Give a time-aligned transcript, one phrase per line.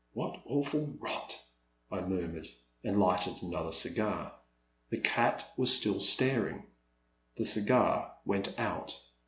[0.15, 1.39] What awful rot!
[1.91, 2.47] I murmured,
[2.83, 4.33] and lighted another cigar.
[4.89, 6.63] The cat was still staring;
[7.35, 8.99] the cigar went out.